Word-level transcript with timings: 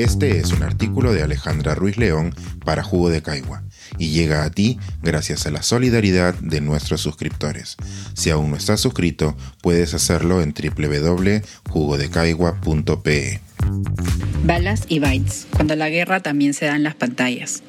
Este 0.00 0.38
es 0.38 0.52
un 0.52 0.62
artículo 0.62 1.12
de 1.12 1.22
Alejandra 1.22 1.74
Ruiz 1.74 1.98
León 1.98 2.34
para 2.64 2.82
Jugo 2.82 3.10
de 3.10 3.20
Caigua 3.20 3.62
y 3.98 4.08
llega 4.08 4.44
a 4.44 4.50
ti 4.50 4.78
gracias 5.02 5.46
a 5.46 5.50
la 5.50 5.62
solidaridad 5.62 6.32
de 6.36 6.62
nuestros 6.62 7.02
suscriptores. 7.02 7.76
Si 8.14 8.30
aún 8.30 8.50
no 8.50 8.56
estás 8.56 8.80
suscrito, 8.80 9.36
puedes 9.60 9.92
hacerlo 9.92 10.40
en 10.40 10.54
www.jugodecaigua.pe. 10.54 13.40
Balas 14.46 14.84
y 14.88 15.00
bytes, 15.00 15.46
cuando 15.50 15.76
la 15.76 15.90
guerra 15.90 16.20
también 16.20 16.54
se 16.54 16.64
da 16.64 16.76
en 16.76 16.82
las 16.82 16.94
pantallas. 16.94 17.62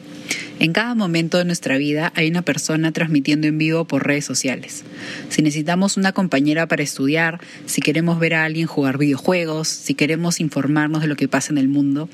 En 0.62 0.73
cada 0.73 0.93
momento 0.93 1.39
de 1.39 1.46
nuestra 1.46 1.80
vida 1.80 2.14
hay 2.16 2.30
una 2.30 2.43
persona 2.43 2.91
transmitiendo 2.91 3.48
en 3.48 3.57
vivo 3.57 3.86
por 3.86 4.05
redes 4.05 4.25
sociales. 4.25 4.84
Si 5.30 5.41
necesitamos 5.41 5.98
una 5.98 6.11
compañera 6.11 6.68
para 6.68 6.84
estudiar, 6.84 7.41
si 7.66 7.82
queremos 7.82 8.20
ver 8.20 8.36
a 8.36 8.46
alguien 8.46 8.68
jugar 8.68 9.00
videojuegos, 9.00 9.68
si 9.68 9.96
queremos 9.96 10.39
informarnos 10.39 11.02
de 11.02 11.07
lo 11.07 11.16
que 11.16 11.28
pasa 11.28 11.52
en 11.52 11.57
el 11.57 11.68
mundo, 11.68 12.10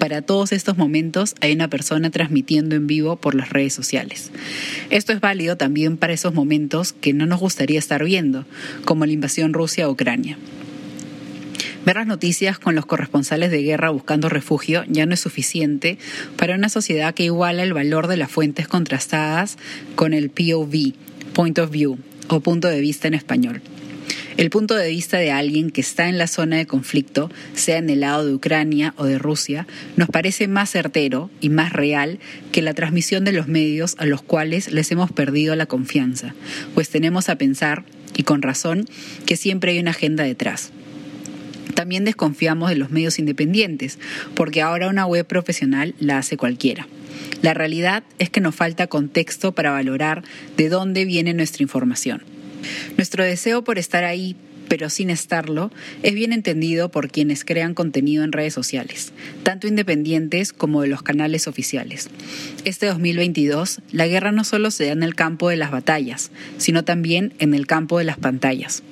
para 0.00 0.20
todos 0.20 0.50
estos 0.50 0.76
momentos 0.76 1.36
hay 1.40 1.52
una 1.52 1.68
persona 1.68 2.10
transmitiendo 2.10 2.74
en 2.74 2.88
vivo 2.88 3.14
por 3.14 3.36
las 3.36 3.50
redes 3.50 3.72
sociales. 3.72 4.32
Esto 4.90 5.12
es 5.12 5.20
válido 5.20 5.56
también 5.56 5.96
para 5.96 6.12
esos 6.12 6.34
momentos 6.34 6.94
que 6.94 7.12
no 7.12 7.26
nos 7.26 7.38
gustaría 7.38 7.78
estar 7.78 8.02
viendo, 8.02 8.46
como 8.84 9.06
la 9.06 9.12
invasión 9.12 9.52
Rusia 9.52 9.84
a 9.84 9.88
Ucrania. 9.88 10.38
Ver 11.84 11.96
las 11.96 12.06
noticias 12.06 12.60
con 12.60 12.76
los 12.76 12.86
corresponsales 12.86 13.50
de 13.50 13.62
guerra 13.62 13.90
buscando 13.90 14.28
refugio 14.28 14.84
ya 14.86 15.04
no 15.04 15.14
es 15.14 15.20
suficiente 15.20 15.98
para 16.36 16.54
una 16.54 16.68
sociedad 16.68 17.12
que 17.12 17.24
iguala 17.24 17.64
el 17.64 17.72
valor 17.72 18.06
de 18.06 18.16
las 18.16 18.30
fuentes 18.30 18.68
contrastadas 18.68 19.58
con 19.96 20.14
el 20.14 20.30
POV, 20.30 20.94
Point 21.32 21.58
of 21.58 21.70
View, 21.70 21.98
o 22.28 22.40
punto 22.40 22.68
de 22.68 22.80
vista 22.80 23.08
en 23.08 23.14
español. 23.14 23.62
El 24.36 24.48
punto 24.48 24.76
de 24.76 24.88
vista 24.88 25.18
de 25.18 25.30
alguien 25.30 25.70
que 25.70 25.80
está 25.80 26.08
en 26.08 26.18
la 26.18 26.26
zona 26.26 26.56
de 26.56 26.66
conflicto, 26.66 27.30
sea 27.54 27.78
en 27.78 27.90
el 27.90 28.00
lado 28.00 28.24
de 28.24 28.32
Ucrania 28.32 28.94
o 28.96 29.04
de 29.04 29.18
Rusia, 29.18 29.66
nos 29.96 30.08
parece 30.08 30.48
más 30.48 30.70
certero 30.70 31.30
y 31.40 31.48
más 31.48 31.72
real 31.72 32.18
que 32.50 32.62
la 32.62 32.74
transmisión 32.74 33.24
de 33.24 33.32
los 33.32 33.48
medios 33.48 33.96
a 33.98 34.06
los 34.06 34.22
cuales 34.22 34.72
les 34.72 34.90
hemos 34.92 35.10
perdido 35.10 35.54
la 35.56 35.66
confianza, 35.66 36.34
pues 36.74 36.88
tenemos 36.88 37.28
a 37.28 37.36
pensar, 37.36 37.84
y 38.16 38.22
con 38.22 38.40
razón, 38.40 38.86
que 39.26 39.36
siempre 39.36 39.72
hay 39.72 39.80
una 39.80 39.90
agenda 39.90 40.24
detrás. 40.24 40.70
También 41.74 42.04
desconfiamos 42.04 42.70
de 42.70 42.76
los 42.76 42.90
medios 42.90 43.18
independientes, 43.18 43.98
porque 44.34 44.62
ahora 44.62 44.88
una 44.88 45.06
web 45.06 45.26
profesional 45.26 45.94
la 45.98 46.18
hace 46.18 46.36
cualquiera. 46.36 46.86
La 47.40 47.54
realidad 47.54 48.04
es 48.18 48.30
que 48.30 48.40
nos 48.40 48.54
falta 48.54 48.86
contexto 48.86 49.52
para 49.52 49.72
valorar 49.72 50.22
de 50.56 50.68
dónde 50.68 51.04
viene 51.04 51.34
nuestra 51.34 51.62
información. 51.62 52.22
Nuestro 52.96 53.24
deseo 53.24 53.64
por 53.64 53.78
estar 53.78 54.04
ahí, 54.04 54.36
pero 54.68 54.88
sin 54.88 55.10
estarlo, 55.10 55.70
es 56.02 56.14
bien 56.14 56.32
entendido 56.32 56.90
por 56.90 57.10
quienes 57.10 57.44
crean 57.44 57.74
contenido 57.74 58.24
en 58.24 58.32
redes 58.32 58.54
sociales, 58.54 59.12
tanto 59.42 59.66
independientes 59.66 60.52
como 60.52 60.82
de 60.82 60.88
los 60.88 61.02
canales 61.02 61.48
oficiales. 61.48 62.08
Este 62.64 62.86
2022, 62.86 63.80
la 63.90 64.06
guerra 64.06 64.32
no 64.32 64.44
solo 64.44 64.70
se 64.70 64.86
da 64.86 64.92
en 64.92 65.02
el 65.02 65.14
campo 65.14 65.48
de 65.48 65.56
las 65.56 65.72
batallas, 65.72 66.30
sino 66.58 66.84
también 66.84 67.34
en 67.38 67.54
el 67.54 67.66
campo 67.66 67.98
de 67.98 68.04
las 68.04 68.18
pantallas. 68.18 68.82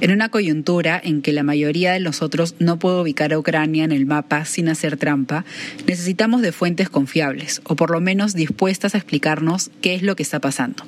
En 0.00 0.10
una 0.10 0.28
coyuntura 0.28 1.00
en 1.02 1.22
que 1.22 1.32
la 1.32 1.42
mayoría 1.42 1.92
de 1.92 2.00
nosotros 2.00 2.54
no 2.58 2.78
puede 2.78 3.00
ubicar 3.00 3.32
a 3.32 3.38
Ucrania 3.38 3.84
en 3.84 3.92
el 3.92 4.04
mapa 4.04 4.44
sin 4.44 4.68
hacer 4.68 4.98
trampa, 4.98 5.44
necesitamos 5.86 6.42
de 6.42 6.52
fuentes 6.52 6.90
confiables, 6.90 7.62
o 7.64 7.76
por 7.76 7.90
lo 7.90 8.00
menos 8.00 8.34
dispuestas 8.34 8.94
a 8.94 8.98
explicarnos 8.98 9.70
qué 9.80 9.94
es 9.94 10.02
lo 10.02 10.14
que 10.14 10.22
está 10.22 10.38
pasando. 10.38 10.84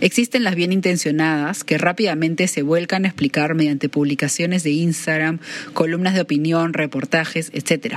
Existen 0.00 0.44
las 0.44 0.54
bien 0.54 0.70
intencionadas 0.70 1.64
que 1.64 1.76
rápidamente 1.76 2.46
se 2.46 2.62
vuelcan 2.62 3.04
a 3.04 3.08
explicar 3.08 3.56
mediante 3.56 3.88
publicaciones 3.88 4.62
de 4.62 4.70
Instagram, 4.70 5.40
columnas 5.72 6.14
de 6.14 6.20
opinión, 6.20 6.72
reportajes, 6.72 7.50
etc. 7.52 7.96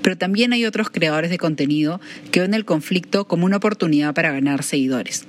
Pero 0.00 0.16
también 0.16 0.54
hay 0.54 0.64
otros 0.64 0.88
creadores 0.88 1.30
de 1.30 1.36
contenido 1.36 2.00
que 2.30 2.40
ven 2.40 2.54
el 2.54 2.64
conflicto 2.64 3.26
como 3.26 3.44
una 3.44 3.58
oportunidad 3.58 4.14
para 4.14 4.32
ganar 4.32 4.62
seguidores. 4.62 5.26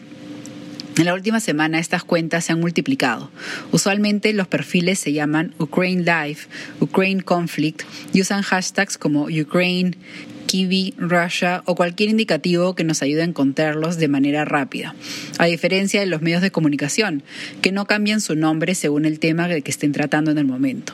En 0.98 1.06
la 1.06 1.14
última 1.14 1.42
semana 1.42 1.80
estas 1.80 2.06
cuentas 2.06 2.46
se 2.46 2.54
han 2.54 2.62
multiplicado. 2.62 3.30
Usualmente 3.72 4.32
los 4.32 4.48
perfiles 4.48 4.98
se 4.98 5.12
llaman 5.12 5.54
Ukraine 5.60 6.04
Life, 6.04 6.48
Ukraine 6.80 7.22
Conflict 7.22 7.82
y 8.14 8.22
usan 8.22 8.44
hashtags 8.44 8.98
como 8.98 9.24
Ukraine, 9.24 9.98
Kiwi, 10.46 10.94
Russia 10.98 11.64
o 11.66 11.76
cualquier 11.76 12.10
indicativo 12.10 12.76
que 12.76 12.86
nos 12.86 13.02
ayude 13.02 13.24
a 13.24 13.26
encontrarlos 13.26 13.98
de 13.98 14.08
manera 14.08 14.46
rápida. 14.46 14.96
A 15.38 15.46
diferencia 15.46 16.00
de 16.00 16.06
los 16.06 16.22
medios 16.22 16.42
de 16.42 16.52
comunicación, 16.52 17.24
que 17.62 17.74
no 17.74 17.88
cambian 17.88 18.22
su 18.22 18.36
nombre 18.36 18.74
según 18.74 19.04
el 19.04 19.20
tema 19.20 19.50
que 19.50 19.72
estén 19.72 19.92
tratando 19.92 20.32
en 20.32 20.38
el 20.38 20.46
momento. 20.46 20.94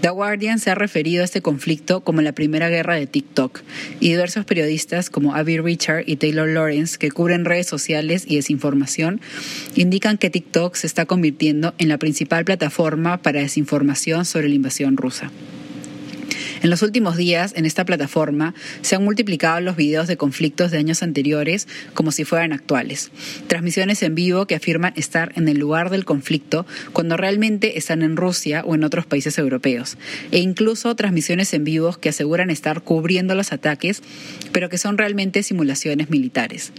The 0.00 0.10
Guardian 0.10 0.60
se 0.60 0.70
ha 0.70 0.76
referido 0.76 1.22
a 1.22 1.24
este 1.24 1.42
conflicto 1.42 2.02
como 2.02 2.22
la 2.22 2.32
primera 2.32 2.68
guerra 2.68 2.94
de 2.94 3.08
TikTok 3.08 3.62
y 3.98 4.10
diversos 4.10 4.44
periodistas 4.44 5.10
como 5.10 5.34
Abby 5.34 5.58
Richard 5.58 6.04
y 6.06 6.16
Taylor 6.16 6.48
Lawrence, 6.48 6.98
que 6.98 7.10
cubren 7.10 7.44
redes 7.44 7.66
sociales 7.66 8.24
y 8.28 8.36
desinformación, 8.36 9.20
indican 9.74 10.16
que 10.16 10.30
TikTok 10.30 10.76
se 10.76 10.86
está 10.86 11.04
convirtiendo 11.06 11.74
en 11.78 11.88
la 11.88 11.98
principal 11.98 12.44
plataforma 12.44 13.16
para 13.16 13.40
desinformación 13.40 14.24
sobre 14.24 14.48
la 14.48 14.54
invasión 14.54 14.96
rusa. 14.96 15.32
En 16.62 16.70
los 16.70 16.82
últimos 16.82 17.16
días, 17.16 17.52
en 17.56 17.66
esta 17.66 17.84
plataforma, 17.84 18.54
se 18.82 18.96
han 18.96 19.04
multiplicado 19.04 19.60
los 19.60 19.76
videos 19.76 20.06
de 20.06 20.16
conflictos 20.16 20.70
de 20.70 20.78
años 20.78 21.02
anteriores 21.02 21.68
como 21.94 22.12
si 22.12 22.24
fueran 22.24 22.52
actuales. 22.52 23.10
Transmisiones 23.46 24.02
en 24.02 24.14
vivo 24.14 24.46
que 24.46 24.54
afirman 24.54 24.92
estar 24.96 25.32
en 25.36 25.48
el 25.48 25.58
lugar 25.58 25.90
del 25.90 26.04
conflicto 26.04 26.66
cuando 26.92 27.16
realmente 27.16 27.78
están 27.78 28.02
en 28.02 28.16
Rusia 28.16 28.62
o 28.64 28.74
en 28.74 28.84
otros 28.84 29.06
países 29.06 29.38
europeos. 29.38 29.96
E 30.30 30.38
incluso 30.38 30.94
transmisiones 30.94 31.52
en 31.54 31.64
vivo 31.64 31.92
que 31.92 32.08
aseguran 32.08 32.50
estar 32.50 32.82
cubriendo 32.82 33.34
los 33.34 33.52
ataques, 33.52 34.02
pero 34.52 34.68
que 34.68 34.78
son 34.78 34.98
realmente 34.98 35.42
simulaciones 35.42 36.10
militares. 36.10 36.72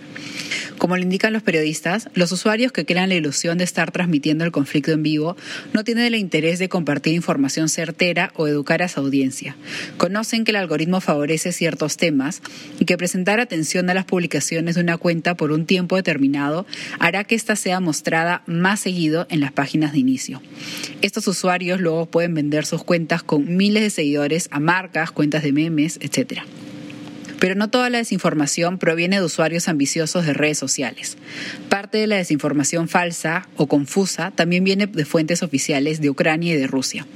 Como 0.78 0.96
lo 0.96 1.04
indican 1.04 1.34
los 1.34 1.44
periodistas, 1.44 2.10
los 2.14 2.32
usuarios 2.32 2.72
que 2.72 2.86
crean 2.86 3.10
la 3.10 3.16
ilusión 3.16 3.58
de 3.58 3.64
estar 3.66 3.92
transmitiendo 3.92 4.46
el 4.46 4.52
conflicto 4.52 4.92
en 4.92 5.04
vivo 5.04 5.36
no 5.74 5.84
tienen 5.84 6.06
el 6.06 6.16
interés 6.16 6.60
de 6.60 6.70
compartir 6.70 7.14
información 7.14 7.70
certera 7.70 8.32
o 8.36 8.48
educar 8.48 8.82
a 8.82 8.88
su 8.88 9.00
audiencia. 9.00 9.49
Conocen 9.98 10.44
que 10.44 10.52
el 10.52 10.58
algoritmo 10.58 11.02
favorece 11.02 11.52
ciertos 11.52 11.98
temas 11.98 12.42
y 12.80 12.86
que 12.86 12.98
presentar 12.98 13.40
atención 13.40 13.90
a 13.90 13.94
las 13.94 14.06
publicaciones 14.06 14.76
de 14.76 14.82
una 14.82 14.98
cuenta 14.98 15.36
por 15.36 15.52
un 15.52 15.66
tiempo 15.66 15.96
determinado 15.96 16.66
hará 17.00 17.24
que 17.24 17.36
ésta 17.36 17.56
sea 17.56 17.80
mostrada 17.80 18.44
más 18.46 18.80
seguido 18.82 19.28
en 19.30 19.40
las 19.40 19.52
páginas 19.52 19.94
de 19.94 20.00
inicio. 20.00 20.42
Estos 21.02 21.28
usuarios 21.28 21.80
luego 21.80 22.06
pueden 22.06 22.34
vender 22.34 22.66
sus 22.66 22.84
cuentas 22.84 23.24
con 23.24 23.56
miles 23.56 23.84
de 23.84 23.90
seguidores 23.90 24.48
a 24.52 24.60
marcas, 24.60 25.12
cuentas 25.12 25.44
de 25.44 25.52
memes, 25.52 26.00
etc. 26.02 26.42
Pero 27.40 27.56
no 27.56 27.70
toda 27.70 27.90
la 27.90 28.00
desinformación 28.00 28.78
proviene 28.78 29.18
de 29.18 29.26
usuarios 29.26 29.70
ambiciosos 29.70 30.26
de 30.26 30.34
redes 30.34 30.58
sociales. 30.58 31.18
Parte 31.70 31.98
de 31.98 32.08
la 32.08 32.18
desinformación 32.18 32.90
falsa 32.90 33.48
o 33.56 33.68
confusa 33.68 34.32
también 34.32 34.64
viene 34.64 34.88
de 34.88 35.06
fuentes 35.06 35.42
oficiales 35.42 36.02
de 36.02 36.10
Ucrania 36.10 36.54
y 36.54 36.58
de 36.58 36.68
Rusia. 36.68 37.08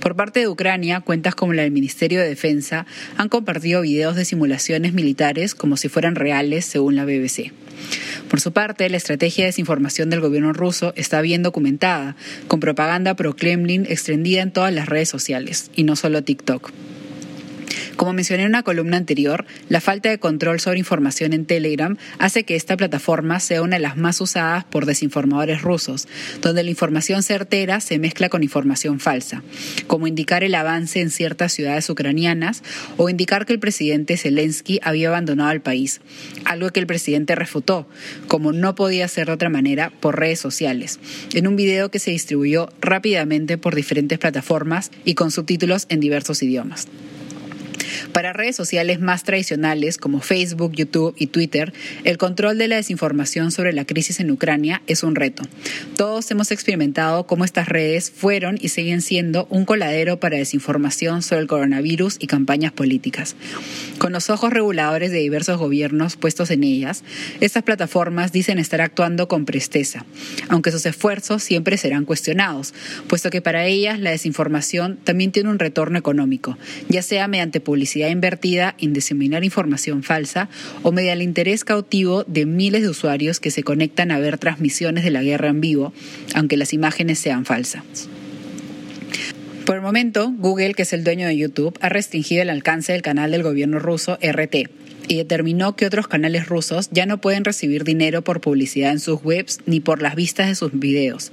Por 0.00 0.16
parte 0.16 0.40
de 0.40 0.48
Ucrania, 0.48 1.00
cuentas 1.00 1.34
como 1.34 1.52
la 1.52 1.62
del 1.62 1.72
Ministerio 1.72 2.20
de 2.20 2.28
Defensa 2.28 2.86
han 3.18 3.28
compartido 3.28 3.82
videos 3.82 4.16
de 4.16 4.24
simulaciones 4.24 4.94
militares 4.94 5.54
como 5.54 5.76
si 5.76 5.88
fueran 5.88 6.14
reales, 6.14 6.64
según 6.64 6.96
la 6.96 7.04
BBC. 7.04 7.52
Por 8.30 8.40
su 8.40 8.52
parte, 8.52 8.88
la 8.88 8.96
estrategia 8.96 9.44
de 9.44 9.48
desinformación 9.48 10.08
del 10.08 10.20
gobierno 10.20 10.54
ruso 10.54 10.94
está 10.96 11.20
bien 11.20 11.42
documentada, 11.42 12.16
con 12.48 12.60
propaganda 12.60 13.14
pro-Kremlin 13.14 13.86
extendida 13.88 14.40
en 14.40 14.52
todas 14.52 14.72
las 14.72 14.88
redes 14.88 15.10
sociales, 15.10 15.70
y 15.76 15.84
no 15.84 15.96
solo 15.96 16.22
TikTok. 16.22 16.70
Como 18.00 18.14
mencioné 18.14 18.44
en 18.44 18.48
una 18.48 18.62
columna 18.62 18.96
anterior, 18.96 19.44
la 19.68 19.82
falta 19.82 20.08
de 20.08 20.18
control 20.18 20.58
sobre 20.58 20.78
información 20.78 21.34
en 21.34 21.44
Telegram 21.44 21.98
hace 22.18 22.44
que 22.44 22.56
esta 22.56 22.78
plataforma 22.78 23.40
sea 23.40 23.60
una 23.60 23.76
de 23.76 23.82
las 23.82 23.98
más 23.98 24.22
usadas 24.22 24.64
por 24.64 24.86
desinformadores 24.86 25.60
rusos, 25.60 26.08
donde 26.40 26.62
la 26.62 26.70
información 26.70 27.22
certera 27.22 27.78
se 27.80 27.98
mezcla 27.98 28.30
con 28.30 28.42
información 28.42 29.00
falsa, 29.00 29.42
como 29.86 30.06
indicar 30.06 30.42
el 30.44 30.54
avance 30.54 31.02
en 31.02 31.10
ciertas 31.10 31.52
ciudades 31.52 31.90
ucranianas 31.90 32.62
o 32.96 33.10
indicar 33.10 33.44
que 33.44 33.52
el 33.52 33.58
presidente 33.58 34.16
Zelensky 34.16 34.80
había 34.82 35.08
abandonado 35.08 35.50
el 35.50 35.60
país, 35.60 36.00
algo 36.46 36.70
que 36.70 36.80
el 36.80 36.86
presidente 36.86 37.34
refutó, 37.34 37.86
como 38.28 38.54
no 38.54 38.74
podía 38.76 39.08
ser 39.08 39.26
de 39.26 39.34
otra 39.34 39.50
manera, 39.50 39.92
por 40.00 40.18
redes 40.18 40.40
sociales, 40.40 41.00
en 41.34 41.46
un 41.46 41.54
video 41.54 41.90
que 41.90 41.98
se 41.98 42.12
distribuyó 42.12 42.70
rápidamente 42.80 43.58
por 43.58 43.74
diferentes 43.74 44.18
plataformas 44.18 44.90
y 45.04 45.12
con 45.12 45.30
subtítulos 45.30 45.84
en 45.90 46.00
diversos 46.00 46.42
idiomas. 46.42 46.88
Para 48.12 48.32
redes 48.32 48.56
sociales 48.56 49.00
más 49.00 49.24
tradicionales 49.24 49.98
como 49.98 50.20
Facebook, 50.20 50.72
YouTube 50.72 51.14
y 51.18 51.26
Twitter, 51.26 51.72
el 52.04 52.18
control 52.18 52.58
de 52.58 52.68
la 52.68 52.76
desinformación 52.76 53.52
sobre 53.52 53.72
la 53.72 53.84
crisis 53.84 54.20
en 54.20 54.30
Ucrania 54.30 54.82
es 54.86 55.02
un 55.02 55.14
reto. 55.14 55.42
Todos 55.96 56.30
hemos 56.30 56.50
experimentado 56.50 57.26
cómo 57.26 57.44
estas 57.44 57.68
redes 57.68 58.10
fueron 58.10 58.58
y 58.60 58.68
siguen 58.68 59.02
siendo 59.02 59.46
un 59.50 59.64
coladero 59.64 60.20
para 60.20 60.38
desinformación 60.38 61.22
sobre 61.22 61.42
el 61.42 61.48
coronavirus 61.48 62.16
y 62.20 62.26
campañas 62.26 62.72
políticas. 62.72 63.36
Con 63.98 64.12
los 64.12 64.30
ojos 64.30 64.52
reguladores 64.52 65.10
de 65.10 65.18
diversos 65.18 65.58
gobiernos 65.58 66.16
puestos 66.16 66.50
en 66.50 66.64
ellas, 66.64 67.04
estas 67.40 67.62
plataformas 67.62 68.32
dicen 68.32 68.58
estar 68.58 68.80
actuando 68.80 69.28
con 69.28 69.44
presteza, 69.44 70.04
aunque 70.48 70.70
sus 70.72 70.86
esfuerzos 70.86 71.42
siempre 71.42 71.76
serán 71.76 72.04
cuestionados, 72.04 72.72
puesto 73.08 73.30
que 73.30 73.42
para 73.42 73.66
ellas 73.66 73.98
la 73.98 74.10
desinformación 74.10 74.98
también 75.02 75.32
tiene 75.32 75.50
un 75.50 75.58
retorno 75.58 75.98
económico, 75.98 76.56
ya 76.88 77.02
sea 77.02 77.28
mediante 77.28 77.60
publicidad 77.60 77.79
publicidad 77.80 78.10
invertida 78.10 78.74
en 78.76 78.92
diseminar 78.92 79.42
información 79.42 80.02
falsa 80.02 80.50
o 80.82 80.92
mediante 80.92 81.22
el 81.22 81.22
interés 81.22 81.64
cautivo 81.64 82.24
de 82.24 82.44
miles 82.44 82.82
de 82.82 82.90
usuarios 82.90 83.40
que 83.40 83.50
se 83.50 83.62
conectan 83.62 84.10
a 84.10 84.18
ver 84.18 84.36
transmisiones 84.36 85.02
de 85.02 85.10
la 85.10 85.22
guerra 85.22 85.48
en 85.48 85.62
vivo, 85.62 85.94
aunque 86.34 86.58
las 86.58 86.74
imágenes 86.74 87.18
sean 87.20 87.46
falsas. 87.46 87.82
Por 89.64 89.76
el 89.76 89.80
momento, 89.80 90.30
Google, 90.36 90.74
que 90.74 90.82
es 90.82 90.92
el 90.92 91.04
dueño 91.04 91.26
de 91.26 91.38
YouTube, 91.38 91.78
ha 91.80 91.88
restringido 91.88 92.42
el 92.42 92.50
alcance 92.50 92.92
del 92.92 93.00
canal 93.00 93.30
del 93.30 93.42
gobierno 93.42 93.78
ruso 93.78 94.18
RT, 94.20 94.68
y 95.10 95.16
determinó 95.16 95.74
que 95.74 95.86
otros 95.86 96.06
canales 96.06 96.46
rusos 96.46 96.88
ya 96.92 97.04
no 97.04 97.20
pueden 97.20 97.44
recibir 97.44 97.82
dinero 97.82 98.22
por 98.22 98.40
publicidad 98.40 98.92
en 98.92 99.00
sus 99.00 99.18
webs 99.24 99.58
ni 99.66 99.80
por 99.80 100.00
las 100.00 100.14
vistas 100.14 100.46
de 100.46 100.54
sus 100.54 100.70
videos. 100.72 101.32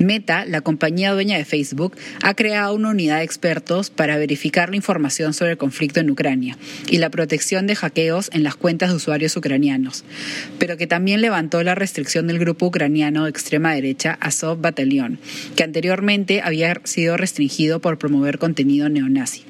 Meta, 0.00 0.44
la 0.46 0.62
compañía 0.62 1.12
dueña 1.12 1.38
de 1.38 1.44
Facebook, 1.44 1.96
ha 2.24 2.34
creado 2.34 2.74
una 2.74 2.90
unidad 2.90 3.18
de 3.18 3.24
expertos 3.24 3.90
para 3.90 4.16
verificar 4.16 4.70
la 4.70 4.74
información 4.74 5.32
sobre 5.32 5.52
el 5.52 5.58
conflicto 5.58 6.00
en 6.00 6.10
Ucrania 6.10 6.58
y 6.90 6.98
la 6.98 7.08
protección 7.08 7.68
de 7.68 7.76
hackeos 7.76 8.30
en 8.32 8.42
las 8.42 8.56
cuentas 8.56 8.90
de 8.90 8.96
usuarios 8.96 9.36
ucranianos, 9.36 10.04
pero 10.58 10.76
que 10.76 10.88
también 10.88 11.20
levantó 11.20 11.62
la 11.62 11.76
restricción 11.76 12.26
del 12.26 12.40
grupo 12.40 12.66
ucraniano 12.66 13.22
de 13.22 13.30
extrema 13.30 13.74
derecha 13.74 14.18
Azov 14.20 14.60
Battalion, 14.60 15.20
que 15.54 15.62
anteriormente 15.62 16.40
había 16.42 16.80
sido 16.82 17.16
restringido 17.16 17.80
por 17.80 17.96
promover 17.96 18.38
contenido 18.38 18.88
neonazi. 18.88 19.44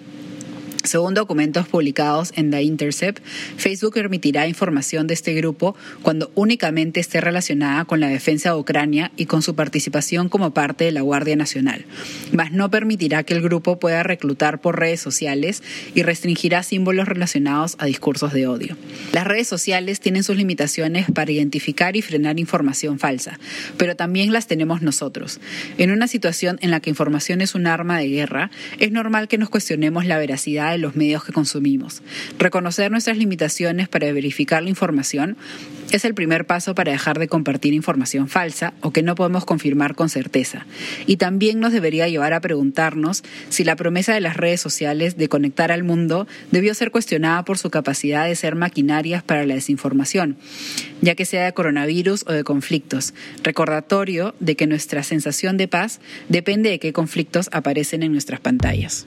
Según 0.84 1.14
documentos 1.14 1.66
publicados 1.66 2.34
en 2.36 2.50
The 2.50 2.62
Intercept, 2.62 3.24
Facebook 3.56 3.94
permitirá 3.94 4.46
información 4.46 5.06
de 5.06 5.14
este 5.14 5.32
grupo 5.32 5.74
cuando 6.02 6.30
únicamente 6.34 7.00
esté 7.00 7.22
relacionada 7.22 7.86
con 7.86 8.00
la 8.00 8.08
defensa 8.08 8.50
de 8.50 8.56
Ucrania 8.56 9.10
y 9.16 9.24
con 9.24 9.40
su 9.40 9.54
participación 9.54 10.28
como 10.28 10.52
parte 10.52 10.84
de 10.84 10.92
la 10.92 11.00
Guardia 11.00 11.36
Nacional, 11.36 11.86
mas 12.32 12.52
no 12.52 12.70
permitirá 12.70 13.22
que 13.22 13.32
el 13.32 13.40
grupo 13.40 13.78
pueda 13.78 14.02
reclutar 14.02 14.60
por 14.60 14.78
redes 14.78 15.00
sociales 15.00 15.62
y 15.94 16.02
restringirá 16.02 16.62
símbolos 16.62 17.08
relacionados 17.08 17.76
a 17.78 17.86
discursos 17.86 18.34
de 18.34 18.46
odio. 18.46 18.76
Las 19.14 19.26
redes 19.26 19.48
sociales 19.48 20.00
tienen 20.00 20.22
sus 20.22 20.36
limitaciones 20.36 21.06
para 21.14 21.32
identificar 21.32 21.96
y 21.96 22.02
frenar 22.02 22.38
información 22.38 22.98
falsa, 22.98 23.38
pero 23.78 23.96
también 23.96 24.34
las 24.34 24.48
tenemos 24.48 24.82
nosotros. 24.82 25.40
En 25.78 25.92
una 25.92 26.08
situación 26.08 26.58
en 26.60 26.70
la 26.70 26.80
que 26.80 26.90
información 26.90 27.40
es 27.40 27.54
un 27.54 27.66
arma 27.66 27.98
de 27.98 28.08
guerra, 28.08 28.50
es 28.78 28.92
normal 28.92 29.28
que 29.28 29.38
nos 29.38 29.48
cuestionemos 29.48 30.04
la 30.04 30.18
veracidad 30.18 30.73
los 30.78 30.96
medios 30.96 31.24
que 31.24 31.32
consumimos. 31.32 32.02
Reconocer 32.38 32.90
nuestras 32.90 33.16
limitaciones 33.16 33.88
para 33.88 34.12
verificar 34.12 34.62
la 34.62 34.70
información 34.70 35.36
es 35.90 36.04
el 36.04 36.14
primer 36.14 36.46
paso 36.46 36.74
para 36.74 36.92
dejar 36.92 37.18
de 37.18 37.28
compartir 37.28 37.72
información 37.72 38.28
falsa 38.28 38.74
o 38.80 38.92
que 38.92 39.02
no 39.02 39.14
podemos 39.14 39.44
confirmar 39.44 39.94
con 39.94 40.08
certeza. 40.08 40.66
Y 41.06 41.18
también 41.18 41.60
nos 41.60 41.72
debería 41.72 42.08
llevar 42.08 42.32
a 42.32 42.40
preguntarnos 42.40 43.22
si 43.48 43.64
la 43.64 43.76
promesa 43.76 44.14
de 44.14 44.20
las 44.20 44.36
redes 44.36 44.60
sociales 44.60 45.16
de 45.16 45.28
conectar 45.28 45.70
al 45.70 45.84
mundo 45.84 46.26
debió 46.50 46.74
ser 46.74 46.90
cuestionada 46.90 47.44
por 47.44 47.58
su 47.58 47.70
capacidad 47.70 48.26
de 48.26 48.34
ser 48.34 48.54
maquinarias 48.54 49.22
para 49.22 49.46
la 49.46 49.54
desinformación, 49.54 50.36
ya 51.00 51.14
que 51.14 51.26
sea 51.26 51.44
de 51.44 51.52
coronavirus 51.52 52.24
o 52.26 52.32
de 52.32 52.44
conflictos. 52.44 53.14
Recordatorio 53.42 54.34
de 54.40 54.56
que 54.56 54.66
nuestra 54.66 55.02
sensación 55.02 55.56
de 55.56 55.68
paz 55.68 56.00
depende 56.28 56.70
de 56.70 56.78
qué 56.78 56.92
conflictos 56.92 57.48
aparecen 57.52 58.02
en 58.02 58.12
nuestras 58.12 58.40
pantallas. 58.40 59.06